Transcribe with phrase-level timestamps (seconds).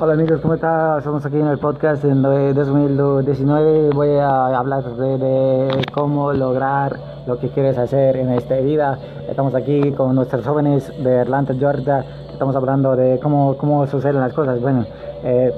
[0.00, 0.98] Hola amigos, ¿cómo están?
[0.98, 3.90] Estamos aquí en el podcast en 2019.
[3.90, 8.96] Voy a hablar de, cómo lograr lo que quieres hacer en esta vida.
[9.28, 12.04] Estamos aquí con nuestros jóvenes de Atlanta, Georgia.
[12.30, 14.60] Estamos hablando de cómo, cómo suceden las cosas.
[14.60, 14.86] Bueno,
[15.24, 15.52] eh,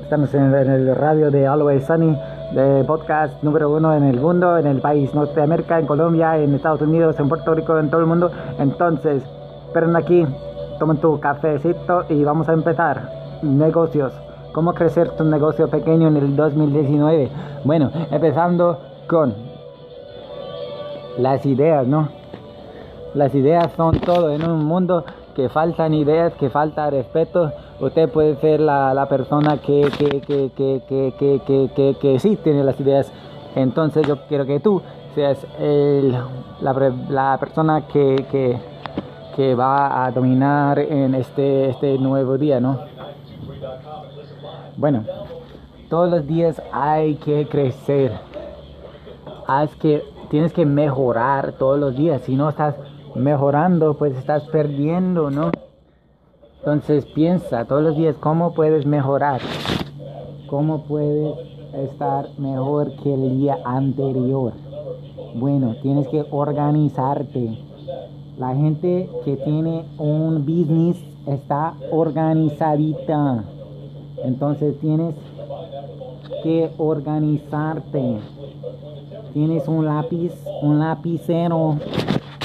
[0.00, 2.16] estamos en, el radio de Always Sunny,
[2.54, 6.80] de podcast número uno en el mundo, en el país Norteamérica, en Colombia, en Estados
[6.80, 8.30] Unidos, en Puerto Rico, en todo el mundo.
[8.58, 9.22] Entonces,
[9.66, 10.26] esperen aquí,
[10.78, 14.12] tomen tu cafecito y vamos a empezar negocios.
[14.52, 17.30] ¿Cómo crecer tu negocio pequeño en el 2019?
[17.64, 19.34] Bueno, empezando con
[21.18, 22.08] las ideas, ¿no?
[23.14, 25.04] Las ideas son todo en un mundo
[25.34, 27.52] que faltan ideas, que falta respeto.
[27.80, 33.12] Usted puede ser la, persona que, que, que, que, que, sí tiene las ideas.
[33.54, 34.82] Entonces yo quiero que tú
[35.14, 36.74] seas la,
[37.08, 38.58] la persona que, que,
[39.36, 42.95] que va a dominar en este, este nuevo día, ¿no?
[44.76, 45.04] Bueno,
[45.88, 48.12] todos los días hay que crecer.
[49.46, 52.20] Haz que tienes que mejorar todos los días.
[52.22, 52.74] Si no estás
[53.14, 55.50] mejorando, pues estás perdiendo, ¿no?
[56.58, 59.40] Entonces piensa todos los días cómo puedes mejorar.
[60.50, 61.38] ¿Cómo puedes
[61.72, 64.52] estar mejor que el día anterior?
[65.36, 67.58] Bueno, tienes que organizarte.
[68.36, 73.55] La gente que tiene un business está organizadita.
[74.26, 75.14] Entonces tienes
[76.42, 78.18] que organizarte.
[79.32, 80.32] Tienes un lápiz,
[80.62, 81.76] un lapicero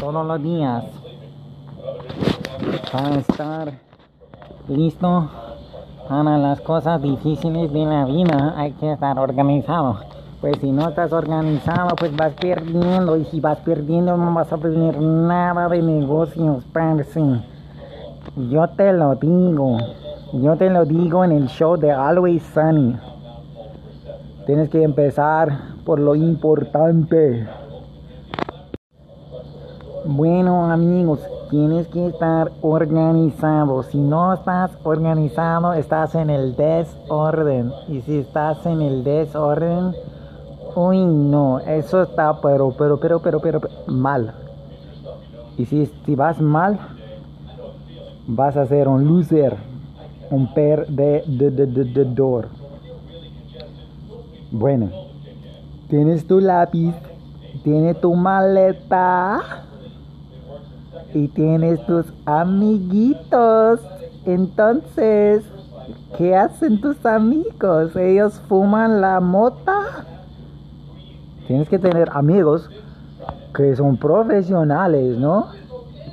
[0.00, 0.84] todos los días
[2.92, 3.72] para estar
[4.68, 5.28] listo
[6.08, 8.54] para las cosas difíciles de la vida.
[8.56, 9.96] Hay que estar organizado.
[10.42, 13.16] Pues si no estás organizado, pues vas perdiendo.
[13.16, 17.22] Y si vas perdiendo, no vas a tener nada de negocios, parce.
[18.36, 19.78] Yo te lo digo.
[20.32, 22.96] Yo te lo digo en el show de Always Sunny.
[24.46, 27.46] Tienes que empezar por lo importante.
[30.06, 31.20] Bueno amigos,
[31.50, 33.82] tienes que estar organizado.
[33.82, 37.70] Si no estás organizado, estás en el desorden.
[37.88, 39.94] Y si estás en el desorden,
[40.74, 44.32] uy no, eso está pero, pero, pero, pero, pero, mal.
[45.58, 46.78] Y si, si vas mal,
[48.26, 49.71] vas a ser un loser
[50.32, 51.22] un per de,
[52.14, 52.48] door.
[54.50, 54.88] Bueno,
[55.88, 56.94] tienes tu lápiz,
[57.62, 59.40] tienes tu maleta
[61.12, 63.80] y tienes tus amiguitos.
[64.24, 65.44] Entonces,
[66.16, 67.94] ¿qué hacen tus amigos?
[67.94, 70.06] Ellos fuman la mota.
[71.46, 72.70] Tienes que tener amigos
[73.54, 75.48] que son profesionales, ¿no?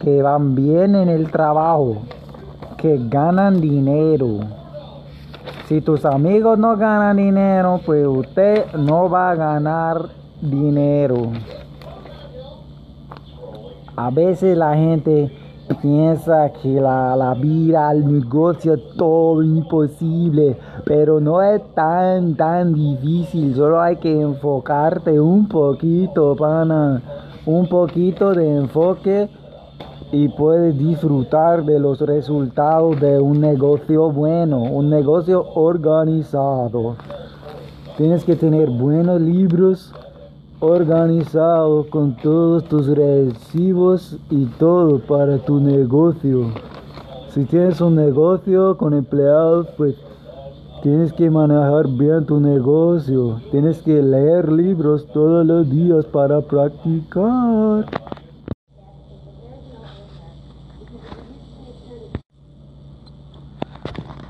[0.00, 1.98] Que van bien en el trabajo
[2.78, 4.40] que ganan dinero.
[5.66, 10.08] Si tus amigos no ganan dinero, pues usted no va a ganar
[10.40, 11.32] dinero.
[13.96, 15.30] A veces la gente
[15.82, 23.54] piensa que la, la vida, el negocio todo imposible, pero no es tan, tan difícil.
[23.54, 27.02] Solo hay que enfocarte un poquito, pana.
[27.44, 29.28] Un poquito de enfoque
[30.10, 36.96] y puedes disfrutar de los resultados de un negocio bueno, un negocio organizado.
[37.96, 39.92] Tienes que tener buenos libros
[40.60, 46.52] organizados con todos tus recibos y todo para tu negocio.
[47.30, 49.94] Si tienes un negocio con empleados, pues
[50.82, 53.40] tienes que manejar bien tu negocio.
[53.50, 57.84] Tienes que leer libros todos los días para practicar.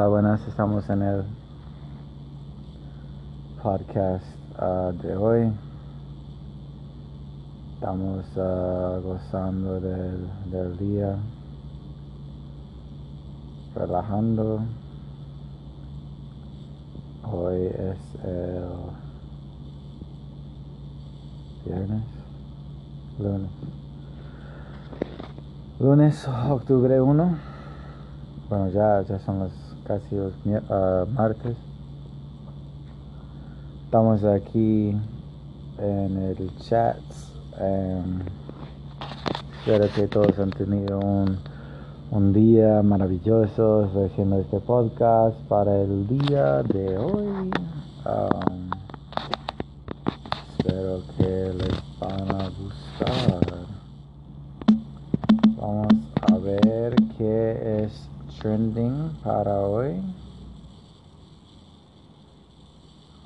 [0.00, 1.24] Hola, buenas, estamos en el
[3.62, 4.24] podcast
[4.58, 5.52] uh, de hoy.
[7.74, 11.16] Estamos uh, gozando del, del, día,
[13.74, 14.60] relajando.
[17.30, 18.64] Hoy es el
[21.66, 22.04] viernes,
[23.18, 23.50] lunes.
[25.78, 27.36] Lunes, octubre 1.
[28.48, 31.56] Bueno, ya, ya son las casi los uh, martes.
[33.86, 34.96] Estamos aquí
[35.78, 36.96] en el chat.
[37.60, 38.20] Um,
[39.58, 41.38] espero que todos han tenido un,
[42.12, 47.50] un día maravilloso haciendo este podcast para el día de hoy.
[48.06, 48.70] Um,
[50.56, 53.40] espero que les van a gustar.
[55.56, 55.88] Vamos
[56.30, 58.09] a ver qué es
[58.40, 60.02] trending para hoy.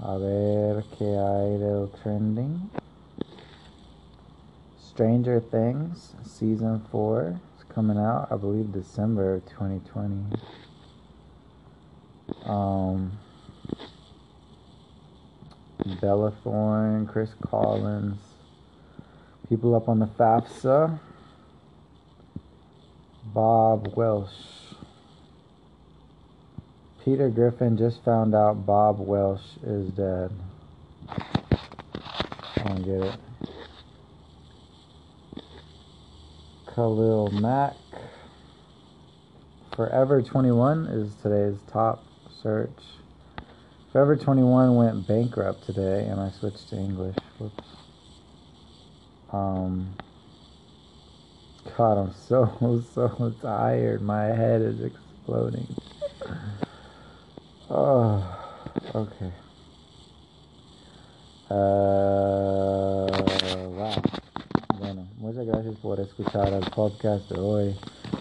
[0.02, 2.68] A ver qué hay del trending.
[4.76, 10.36] Stranger Things season 4 is coming out, I believe December 2020.
[12.44, 13.12] Um
[16.00, 18.18] Bella Thorne, Chris Collins,
[19.48, 20.98] people up on the FAFSA,
[23.32, 24.63] Bob Welsh.
[27.04, 30.30] Peter Griffin just found out Bob Welsh is dead.
[31.06, 33.20] I don't get it.
[36.74, 37.76] Khalil Mack.
[39.76, 42.02] Forever 21 is today's top
[42.42, 42.70] search.
[43.92, 47.16] Forever 21 went bankrupt today, and I switched to English.
[47.38, 47.68] Whoops.
[49.30, 49.94] Um,
[51.76, 54.00] God, I'm so, so tired.
[54.00, 55.68] My head is exploding.
[57.70, 58.20] Oh,
[58.92, 59.32] okay.
[61.48, 63.06] Uh,
[63.70, 63.90] wow.
[64.78, 67.74] Bueno, muchas gracias por escuchar el podcast de hoy.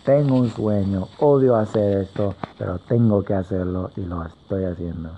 [0.06, 5.10] Tengo un sueño, odio hacer esto, pero tengo que hacerlo y lo estoy haciendo.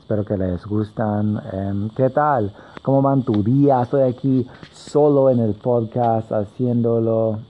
[0.00, 1.38] Espero que les gustan.
[1.52, 2.54] Em, ¿Qué tal?
[2.82, 3.82] ¿Cómo van tu día?
[3.82, 7.40] Estoy aquí solo en el podcast haciéndolo.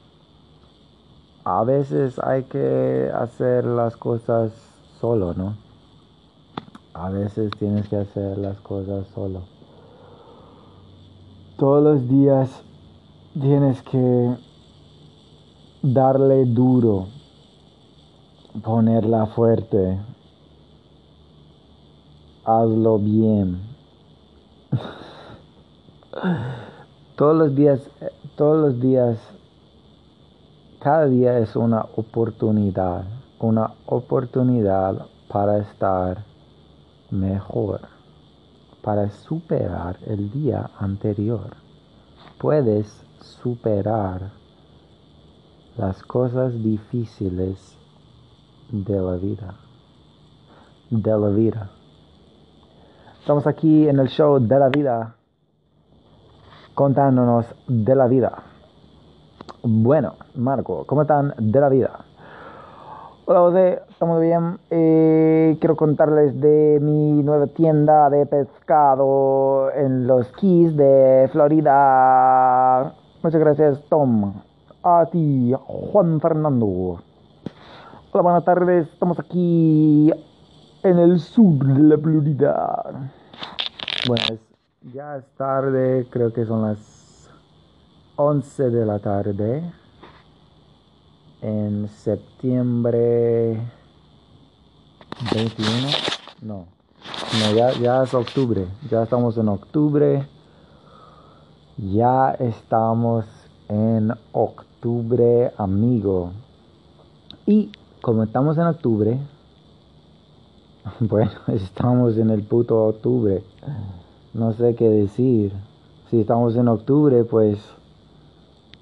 [1.44, 4.50] A veces hay que hacer las cosas
[5.00, 5.67] solo, ¿no?
[7.00, 9.42] A veces tienes que hacer las cosas solo.
[11.56, 12.50] Todos los días
[13.40, 14.36] tienes que
[15.80, 17.06] darle duro,
[18.64, 19.96] ponerla fuerte,
[22.44, 23.60] hazlo bien.
[27.16, 27.88] todos los días,
[28.34, 29.18] todos los días,
[30.80, 33.04] cada día es una oportunidad,
[33.38, 36.27] una oportunidad para estar
[37.10, 37.80] mejor,
[38.82, 41.56] para superar el día anterior.
[42.38, 44.30] Puedes superar
[45.76, 47.76] las cosas difíciles
[48.70, 49.54] de la vida.
[50.90, 51.70] De la vida.
[53.20, 55.16] Estamos aquí en el show de la vida,
[56.74, 58.42] contándonos de la vida.
[59.62, 62.07] Bueno, Marco, ¿cómo están de la vida?
[63.30, 64.58] Hola José, estamos bien.
[64.70, 72.94] Eh, quiero contarles de mi nueva tienda de pescado en los Keys de Florida.
[73.22, 74.32] Muchas gracias, Tom.
[74.82, 77.02] A ti, Juan Fernando.
[78.12, 78.88] Hola, buenas tardes.
[78.88, 80.10] Estamos aquí
[80.82, 82.82] en el sur de la Florida.
[84.06, 84.24] Bueno,
[84.94, 87.30] ya es tarde, creo que son las
[88.16, 89.70] 11 de la tarde.
[91.40, 93.60] En septiembre
[95.32, 95.88] 21.
[96.42, 96.66] No,
[97.40, 98.66] no ya, ya es octubre.
[98.90, 100.28] Ya estamos en octubre.
[101.76, 103.24] Ya estamos
[103.68, 106.32] en octubre, amigo.
[107.46, 107.70] Y
[108.00, 109.18] como estamos en octubre,
[111.00, 113.42] Bueno, estamos en el puto octubre.
[114.34, 115.52] No sé qué decir.
[116.10, 117.58] Si estamos en octubre, pues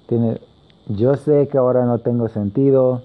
[0.07, 0.39] tiene
[0.89, 3.01] yo sé que ahora no tengo sentido.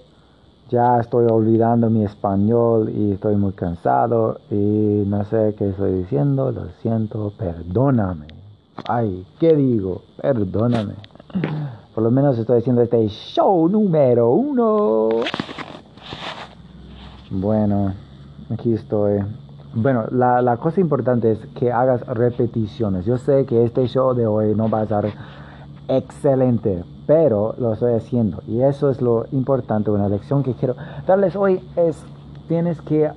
[0.69, 6.51] Ya estoy olvidando mi español y estoy muy cansado y no sé qué estoy diciendo.
[6.51, 8.27] Lo siento, perdóname.
[8.87, 10.01] Ay, ¿qué digo?
[10.21, 10.93] Perdóname.
[11.93, 15.09] Por lo menos estoy haciendo este show número uno.
[17.29, 17.93] Bueno.
[18.49, 19.19] Aquí estoy.
[19.73, 23.05] Bueno, la, la, cosa importante es que hagas repeticiones.
[23.05, 25.13] Yo sé que este show de hoy no va a ser
[25.87, 28.41] excelente, pero lo estoy haciendo.
[28.47, 29.91] Y eso es lo importante.
[29.91, 30.75] Una lección que quiero
[31.05, 32.03] darles hoy es,
[32.47, 33.11] tienes que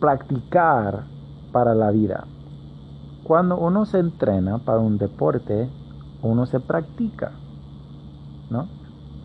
[0.00, 1.04] practicar
[1.52, 2.24] para la vida.
[3.22, 5.68] Cuando uno se entrena para un deporte,
[6.22, 7.32] uno se practica.
[8.50, 8.68] ¿No?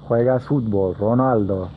[0.07, 1.69] Juegas fútbol, Ronaldo.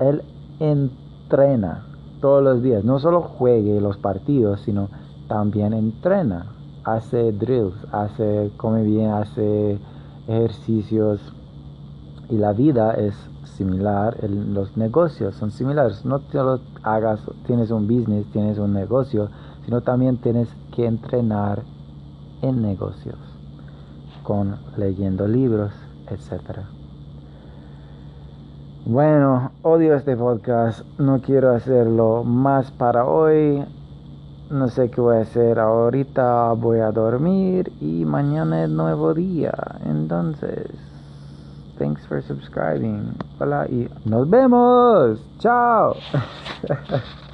[0.00, 0.22] Él
[0.58, 1.84] entrena
[2.20, 2.84] todos los días.
[2.84, 4.88] No solo juegue los partidos, sino
[5.28, 6.46] también entrena.
[6.94, 9.78] Hace drills, hace, come bien, hace
[10.26, 11.20] ejercicios.
[12.30, 13.14] Y la vida es
[13.44, 16.04] similar, los negocios son similares.
[16.04, 19.28] No solo hagas, tienes un business, tienes un negocio,
[19.64, 21.62] sino también tienes que entrenar
[22.40, 23.18] en negocios,
[24.22, 25.72] con leyendo libros,
[26.08, 26.64] etcétera.
[28.86, 33.62] Bueno, odio este podcast, no quiero hacerlo más para hoy.
[34.50, 39.52] No sé qué voy a hacer ahorita, voy a dormir y mañana es nuevo día.
[39.84, 40.68] Entonces,
[41.78, 43.12] thanks for subscribing.
[43.38, 45.20] Hola y nos vemos.
[45.38, 45.96] Chao.